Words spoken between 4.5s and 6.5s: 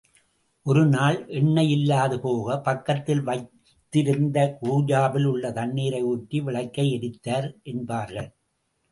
கூஜாவில் உள்ள தண்ணீரையே ஊற்றி